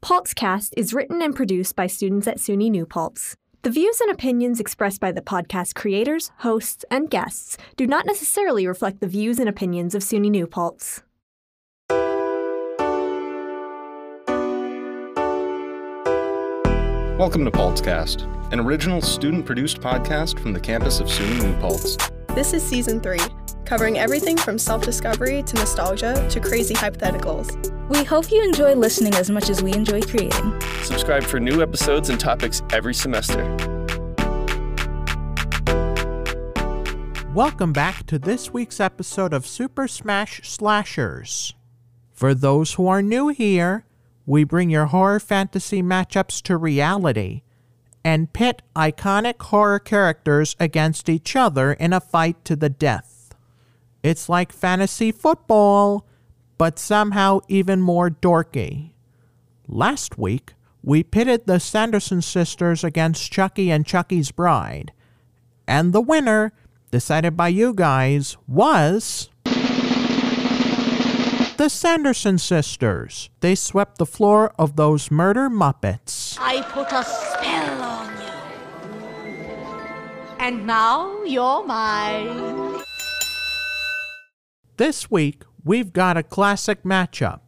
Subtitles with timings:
[0.00, 3.34] Paltzcast is written and produced by students at SUNY New Paltz.
[3.62, 8.66] The views and opinions expressed by the podcast creators, hosts, and guests do not necessarily
[8.66, 11.02] reflect the views and opinions of SUNY New Paltz.
[17.18, 21.96] Welcome to Paltzcast, an original student produced podcast from the campus of SUNY New Paltz.
[22.36, 23.18] This is season three,
[23.64, 27.74] covering everything from self discovery to nostalgia to crazy hypotheticals.
[27.88, 30.60] We hope you enjoy listening as much as we enjoy creating.
[30.82, 33.42] Subscribe for new episodes and topics every semester.
[37.32, 41.54] Welcome back to this week's episode of Super Smash Slashers.
[42.12, 43.86] For those who are new here,
[44.26, 47.40] we bring your horror fantasy matchups to reality
[48.04, 53.34] and pit iconic horror characters against each other in a fight to the death.
[54.02, 56.04] It's like fantasy football,
[56.58, 58.90] but somehow even more dorky.
[59.66, 64.92] Last week, we pitted the Sanderson sisters against Chucky and Chucky's Bride,
[65.66, 66.52] and the winner,
[66.90, 69.30] decided by you guys, was
[71.58, 73.30] the Sanderson sisters.
[73.40, 76.38] They swept the floor of those murder muppets.
[76.40, 78.32] I put a spell on you.
[80.38, 82.82] And now you're mine.
[84.76, 87.40] This week, we've got a classic matchup,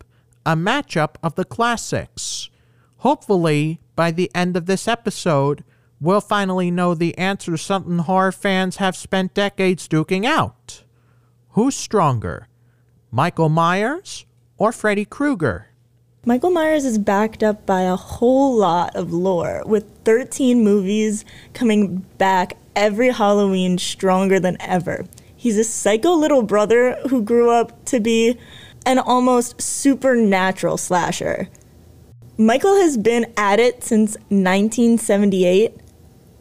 [0.45, 2.51] a matchup of the classics.
[2.99, 5.65] Hopefully, by the end of this episode,
[6.03, 10.85] we'll finally know the answer something horror fans have spent decades duking out.
[11.53, 12.49] Who's stronger,
[13.11, 14.27] Michael Myers
[14.59, 15.69] or Freddy Krueger?
[16.27, 21.25] Michael Myers is backed up by a whole lot of lore, with 13 movies
[21.55, 25.07] coming back every Halloween stronger than ever.
[25.41, 28.37] He's a psycho little brother who grew up to be
[28.85, 31.49] an almost supernatural slasher.
[32.37, 35.81] Michael has been at it since 1978,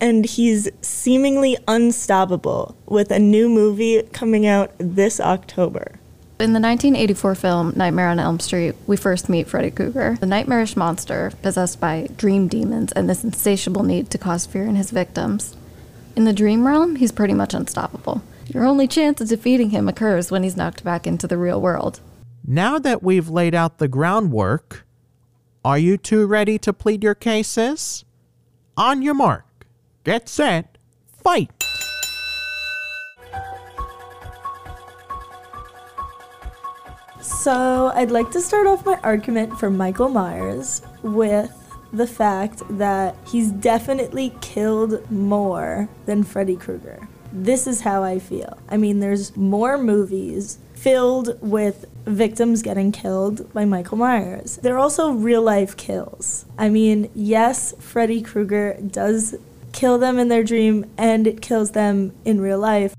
[0.02, 5.94] and he's seemingly unstoppable with a new movie coming out this October.
[6.38, 10.76] In the 1984 film Nightmare on Elm Street, we first meet Freddy Krueger, the nightmarish
[10.76, 15.56] monster possessed by dream demons and this insatiable need to cause fear in his victims.
[16.18, 18.24] In the dream realm, he's pretty much unstoppable.
[18.54, 22.02] Your only chance of defeating him occurs when he's knocked back into the real world.
[22.46, 24.88] Now that we've laid out the groundwork,
[25.64, 28.06] are you two ready to plead your cases?
[28.76, 29.68] On your mark,
[30.04, 30.80] get set,
[31.22, 31.52] fight!
[37.22, 41.54] So, I'd like to start off my argument for Michael Myers with
[41.94, 47.08] the fact that he's definitely killed more than Freddy Krueger.
[47.32, 48.58] This is how I feel.
[48.70, 54.58] I mean, there's more movies filled with victims getting killed by Michael Myers.
[54.58, 56.46] There are also real life kills.
[56.58, 59.36] I mean, yes, Freddy Krueger does
[59.74, 62.96] kill them in their dream and it kills them in real life.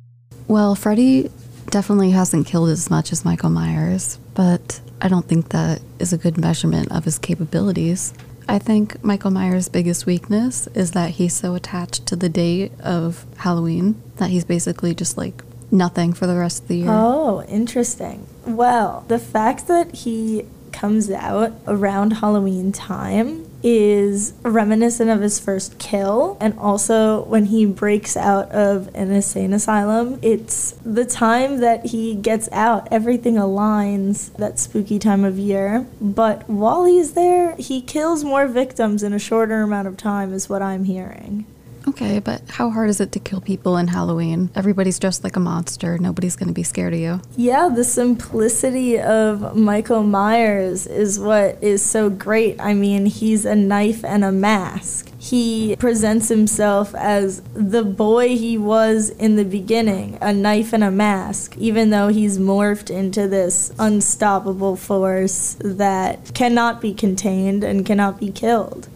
[0.47, 1.31] Well, Freddy
[1.71, 6.19] definitely hasn't killed as much as Michael Myers, but I don't think that is a
[6.19, 8.13] good measurement of his capabilities.
[8.51, 13.25] I think Michael Myers' biggest weakness is that he's so attached to the date of
[13.37, 16.89] Halloween that he's basically just like nothing for the rest of the year.
[16.91, 18.27] Oh, interesting.
[18.45, 25.79] Well, the fact that he comes out around Halloween time is reminiscent of his first
[25.79, 31.87] kill and also when he breaks out of an insane asylum it's the time that
[31.87, 32.89] he gets out.
[32.91, 35.87] Everything aligns that spooky time of year.
[36.01, 40.49] But while he's there he kills more victims in a shorter amount of time is
[40.49, 41.47] what i'm hearing
[41.89, 44.51] Okay, but how hard is it to kill people in Halloween?
[44.55, 45.99] Everybody's dressed like a monster.
[45.99, 47.21] Nobody's going to be scared of you.
[47.37, 52.61] Yeah, the simplicity of Michael Myers is what is so great.
[52.61, 55.11] I mean, he's a knife and a mask.
[55.19, 60.91] He presents himself as the boy he was in the beginning, a knife and a
[60.91, 68.19] mask, even though he's morphed into this unstoppable force that cannot be contained and cannot
[68.19, 68.89] be killed.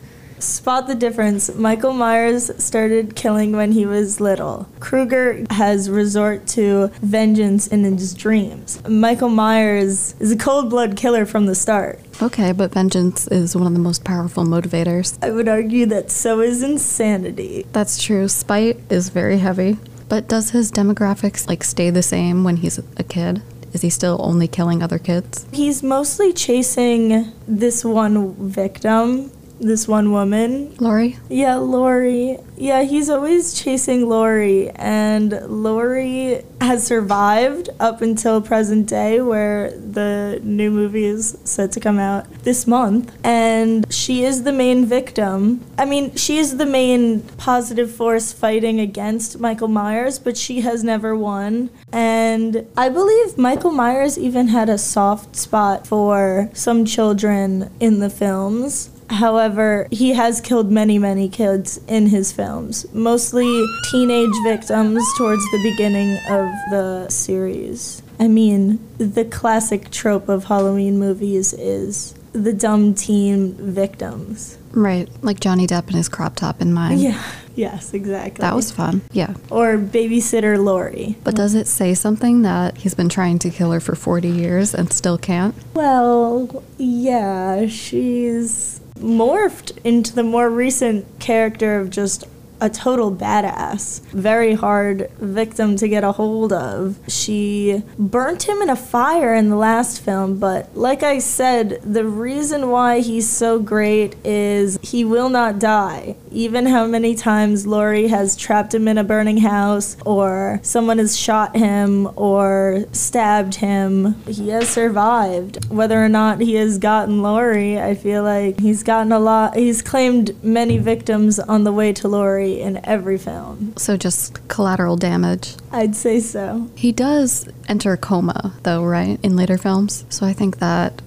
[0.45, 1.55] Spot the difference.
[1.55, 4.69] Michael Myers started killing when he was little.
[4.79, 8.79] Krueger has resort to vengeance in his dreams.
[8.87, 11.99] Michael Myers is a cold blood killer from the start.
[12.21, 15.19] Okay, but vengeance is one of the most powerful motivators.
[15.25, 17.67] I would argue that so is insanity.
[17.73, 18.29] That's true.
[18.29, 19.79] Spite is very heavy.
[20.11, 23.43] But does his demographics like stay the same when he's a kid?
[23.73, 25.47] Is he still only killing other kids?
[25.53, 30.75] He's mostly chasing this one victim this one woman.
[30.79, 31.19] Laurie?
[31.29, 32.39] Yeah, Laurie.
[32.57, 40.41] Yeah, he's always chasing Laurie, and Laurie has survived up until present day, where the
[40.43, 43.13] new movie is set to come out this month.
[43.25, 45.65] And she is the main victim.
[45.77, 50.85] I mean, she is the main positive force fighting against Michael Myers, but she has
[50.85, 51.71] never won.
[51.93, 58.11] And I believe Michael Myers even had a soft spot for some children in the
[58.11, 58.91] films.
[59.11, 65.61] However, he has killed many, many kids in his films, mostly teenage victims towards the
[65.63, 68.03] beginning of the series.
[68.19, 74.59] I mean, the classic trope of Halloween movies is the dumb teen victims.
[74.73, 76.99] Right, like Johnny Depp and his crop top in mine.
[76.99, 77.23] Yeah,
[77.55, 78.43] yes, exactly.
[78.43, 79.03] That was fun.
[79.13, 79.35] Yeah.
[79.51, 81.17] Or babysitter Laurie.
[81.23, 84.75] But does it say something that he's been trying to kill her for 40 years
[84.75, 85.55] and still can't?
[85.75, 92.25] Well, yeah, she's morphed into the more recent character of just
[92.61, 94.01] a total badass.
[94.11, 96.99] Very hard victim to get a hold of.
[97.09, 102.05] She burnt him in a fire in the last film, but like I said, the
[102.05, 106.17] reason why he's so great is he will not die.
[106.31, 111.17] Even how many times Laurie has trapped him in a burning house, or someone has
[111.17, 115.71] shot him, or stabbed him, he has survived.
[115.71, 119.83] Whether or not he has gotten Laurie, I feel like he's gotten a lot, he's
[119.83, 123.75] claimed many victims on the way to Laurie in every film.
[123.77, 125.55] So just collateral damage.
[125.73, 126.71] I'd say so.
[126.75, 129.19] He does enter a coma, though, right?
[129.23, 130.05] In later films.
[130.09, 131.03] So I think that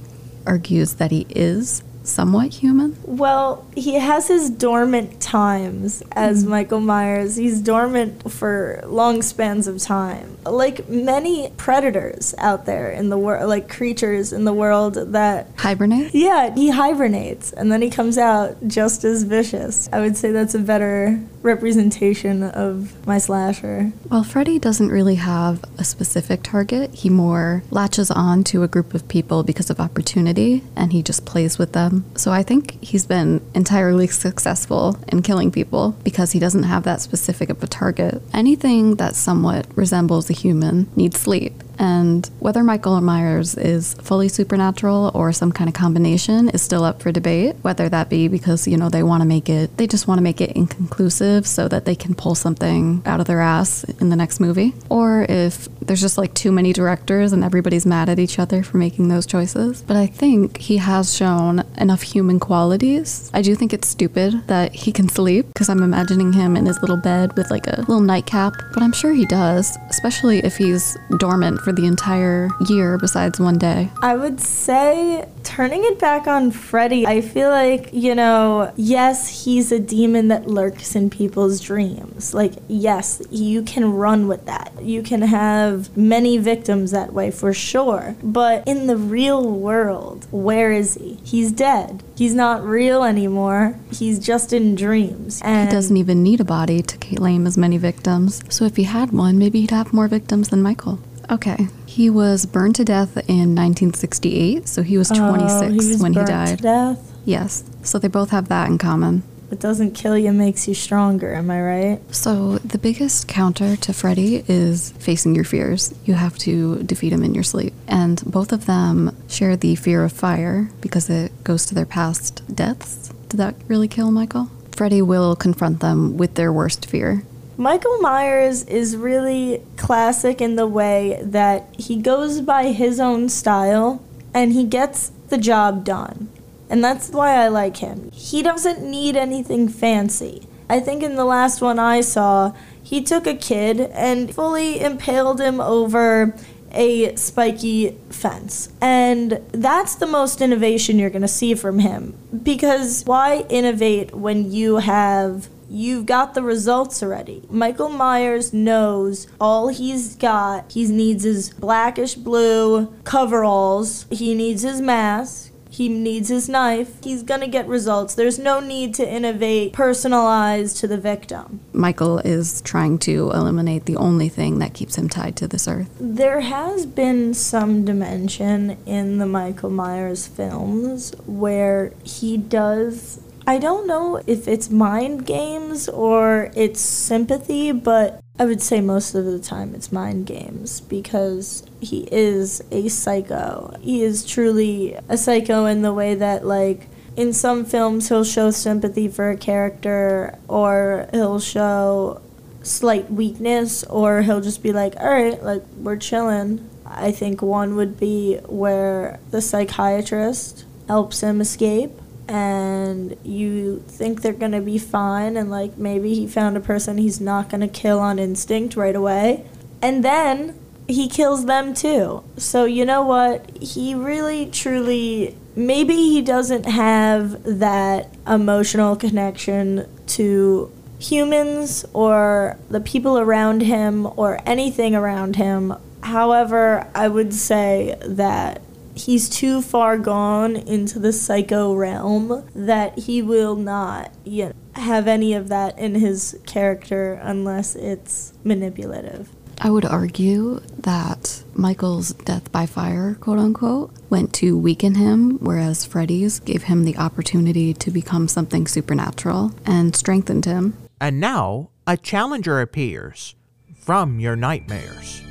[0.45, 2.97] argues that he is somewhat human.
[3.03, 6.49] Well, he has his dormant times as mm.
[6.49, 7.35] Michael Myers.
[7.35, 10.37] He's dormant for long spans of time.
[10.45, 16.13] Like many predators out there in the world, like creatures in the world that hibernate?
[16.13, 19.89] Yeah, he hibernates and then he comes out just as vicious.
[19.91, 23.91] I would say that's a better representation of my slasher.
[24.09, 26.93] Well, Freddy doesn't really have a specific target.
[26.93, 31.25] He more latches on to a group of people because of opportunity and he just
[31.25, 32.05] plays with them.
[32.15, 37.01] So I think he's been entirely successful in killing people because he doesn't have that
[37.01, 38.21] specific of a target.
[38.33, 41.63] Anything that somewhat resembles a human needs sleep.
[41.79, 47.01] And whether Michael Myers is fully supernatural or some kind of combination is still up
[47.01, 47.55] for debate.
[47.61, 50.23] Whether that be because, you know, they want to make it, they just want to
[50.23, 54.15] make it inconclusive so that they can pull something out of their ass in the
[54.15, 54.73] next movie.
[54.89, 58.77] Or if there's just like too many directors and everybody's mad at each other for
[58.77, 59.81] making those choices.
[59.83, 63.31] But I think he has shown enough human qualities.
[63.33, 66.79] I do think it's stupid that he can sleep because I'm imagining him in his
[66.81, 68.53] little bed with like a little nightcap.
[68.73, 73.57] But I'm sure he does, especially if he's dormant for the entire year besides one
[73.57, 73.91] day.
[74.01, 79.73] I would say turning it back on Freddy, I feel like, you know, yes, he's
[79.73, 82.33] a demon that lurks in people's dreams.
[82.33, 84.71] Like, yes, you can run with that.
[84.81, 88.15] You can have many victims that way for sure.
[88.23, 91.19] But in the real world, where is he?
[91.25, 92.01] He's dead.
[92.15, 93.77] He's not real anymore.
[93.91, 95.41] He's just in dreams.
[95.43, 98.41] And he doesn't even need a body to claim as many victims.
[98.47, 100.99] So if he had one, maybe he'd have more victims than Michael.
[101.29, 101.67] Okay.
[101.85, 106.13] He was burned to death in 1968, so he was 26 oh, he was when
[106.13, 106.57] he died.
[106.57, 107.13] To death?
[107.25, 107.63] Yes.
[107.83, 109.23] So they both have that in common.
[109.49, 112.15] What doesn't kill you makes you stronger, am I right?
[112.15, 115.93] So the biggest counter to Freddy is facing your fears.
[116.03, 117.73] You have to defeat him in your sleep.
[117.87, 122.43] And both of them share the fear of fire because it goes to their past
[122.53, 123.09] deaths.
[123.29, 124.49] Did that really kill Michael?
[124.75, 127.23] Freddy will confront them with their worst fear.
[127.59, 133.99] Michael Myers is really classic in the way that he goes by his own style
[134.31, 136.29] and he gets the job done.
[136.69, 138.11] And that's why I like him.
[138.13, 140.47] He doesn't need anything fancy.
[140.69, 145.41] I think in the last one I saw, he took a kid and fully impaled
[145.41, 146.35] him over
[146.71, 148.69] a spiky fence.
[148.79, 152.15] And that's the most innovation you're going to see from him.
[152.43, 157.43] Because why innovate when you have you've got the results already.
[157.49, 160.71] Michael Myers knows all he's got.
[160.71, 165.51] He needs his blackish blue coveralls, he needs his mask.
[165.69, 167.03] He needs his knife.
[167.03, 168.15] He's gonna get results.
[168.15, 171.59] There's no need to innovate, personalize to the victim.
[171.71, 175.89] Michael is trying to eliminate the only thing that keeps him tied to this earth.
[175.99, 183.87] There has been some dimension in the Michael Myers films where he does I don't
[183.87, 189.39] know if it's mind games or it's sympathy, but I would say most of the
[189.39, 193.73] time it's mind games because he is a psycho.
[193.79, 198.51] He is truly a psycho in the way that, like, in some films he'll show
[198.51, 202.19] sympathy for a character or he'll show
[202.63, 207.77] slight weakness or he'll just be like all right like we're chilling i think one
[207.77, 214.77] would be where the psychiatrist helps him escape and you think they're going to be
[214.77, 218.75] fine and like maybe he found a person he's not going to kill on instinct
[218.75, 219.45] right away.
[219.81, 222.23] And then he kills them too.
[222.37, 223.57] So you know what?
[223.61, 233.17] He really truly maybe he doesn't have that emotional connection to humans or the people
[233.17, 235.73] around him or anything around him.
[236.01, 238.61] However i would say that
[238.97, 245.07] he's too far gone into the psycho realm that he will not you know, have
[245.07, 249.29] any of that in his character unless it's manipulative.
[249.59, 255.83] I would argue that Michael's death by fire, quote unquote, went to weaken him, whereas
[255.83, 260.77] Freddy's gave him the opportunity to become something supernatural and strengthened him.
[261.01, 263.33] And now, a challenger appears
[263.79, 265.23] from your nightmares.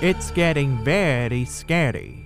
[0.00, 2.24] It's getting very scary.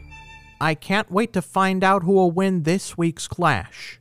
[0.61, 3.99] I can't wait to find out who will win this week's clash.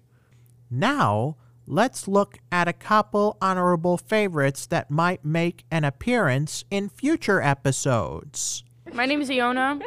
[0.70, 7.42] Now, let's look at a couple honorable favorites that might make an appearance in future
[7.42, 8.66] episodes.
[8.92, 9.80] My name is Iona,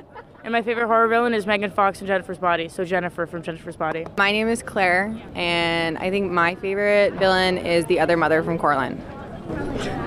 [0.43, 3.77] and my favorite horror villain is Megan Fox in Jennifer's Body, so Jennifer from Jennifer's
[3.77, 4.07] Body.
[4.17, 8.59] My name is Claire, and I think my favorite villain is the other mother from
[8.59, 8.99] Coraline.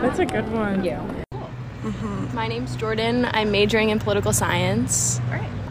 [0.01, 0.83] That's a good one.
[0.83, 0.99] Yeah.
[1.83, 2.16] Mm-hmm.
[2.37, 3.25] My name's Jordan.
[3.31, 5.19] I'm majoring in political science.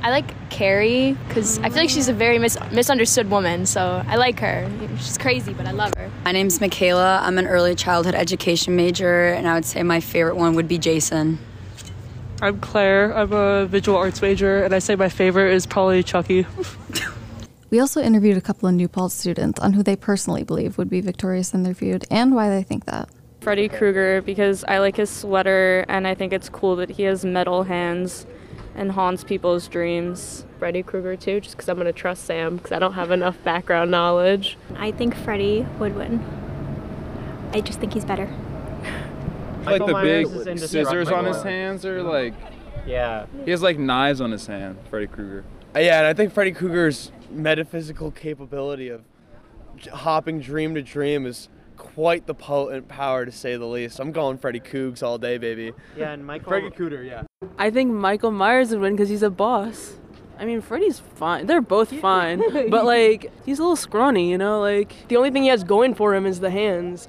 [0.03, 4.17] I like Carrie because I feel like she's a very mis- misunderstood woman, so I
[4.17, 4.69] like her.
[4.97, 6.11] She's crazy, but I love her.
[6.25, 7.21] My name's Michaela.
[7.23, 10.77] I'm an early childhood education major, and I would say my favorite one would be
[10.77, 11.39] Jason.
[12.43, 13.17] I'm Claire.
[13.17, 16.47] I'm a visual arts major, and I say my favorite is probably Chucky.
[17.69, 20.89] We also interviewed a couple of New Paltz students on who they personally believe would
[20.89, 23.09] be victorious in their feud and why they think that.
[23.47, 27.25] Freddy Krueger because I like his sweater and I think it's cool that he has
[27.25, 28.27] metal hands
[28.75, 30.45] and haunts people's dreams.
[30.59, 33.93] Freddy Krueger too, just because I'm gonna trust Sam because I don't have enough background
[33.93, 34.59] knowledge.
[34.75, 36.25] I think Freddy would win.
[37.53, 38.29] I just think he's better.
[39.65, 42.35] like the big scissors on his hands or like
[42.85, 46.33] yeah he has like knives on his hand freddy krueger uh, yeah and i think
[46.33, 49.03] freddy krueger's metaphysical capability of
[49.93, 54.39] hopping dream to dream is quite the potent power to say the least i'm going
[54.39, 57.23] freddy cougs all day baby yeah and michael freddy cooter yeah
[57.59, 59.95] I think Michael Myers would win because he's a boss.
[60.39, 61.47] I mean, Freddy's fine.
[61.47, 64.61] They're both fine, but like he's a little scrawny, you know.
[64.61, 67.09] Like the only thing he has going for him is the hands.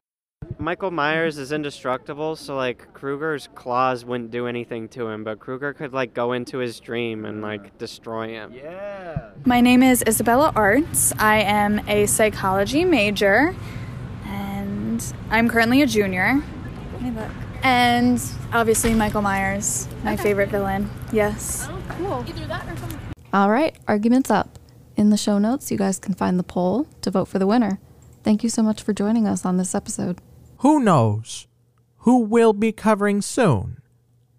[0.60, 5.74] Michael Myers is indestructible, so like Krueger's claws wouldn't do anything to him, but Krueger
[5.74, 8.54] could like go into his dream and like destroy him.
[8.54, 9.30] Yeah.
[9.46, 11.14] My name is Isabella Arts.
[11.20, 13.56] I am a psychology major,
[14.98, 16.42] and I'm currently a junior.
[17.02, 17.32] Let look.
[17.64, 18.22] And
[18.54, 20.24] obviously Michael Myers, my okay.
[20.24, 20.90] favorite villain.
[21.12, 21.68] Yes.
[21.70, 22.26] Oh, cool.
[22.28, 23.00] Either that or something.
[23.34, 24.58] All right, arguments up.
[24.96, 27.80] In the show notes, you guys can find the poll to vote for the winner.
[28.24, 30.20] Thank you so much for joining us on this episode.
[30.60, 31.48] Who knows
[31.98, 33.82] who we'll be covering soon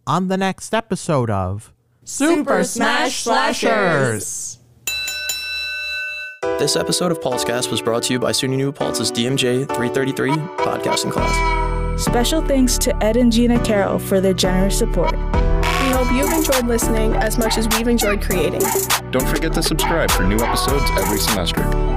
[0.06, 1.72] on the next episode of
[2.02, 4.58] Super Smash Slashers.
[6.58, 11.12] This episode of Paltzcast was brought to you by SUNY New Paltz's DMJ 333 podcasting
[11.12, 12.02] class.
[12.02, 15.12] Special thanks to Ed and Gina Carroll for their generous support.
[15.12, 18.62] We hope you've enjoyed listening as much as we've enjoyed creating.
[19.12, 21.87] Don't forget to subscribe for new episodes every semester.